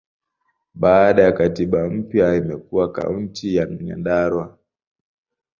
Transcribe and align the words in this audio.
Baada 0.73 1.23
ya 1.23 1.31
katiba 1.33 1.89
mpya, 1.89 2.35
imekuwa 2.35 2.91
Kaunti 2.91 3.55
ya 3.55 3.65
Nyandarua. 3.65 4.57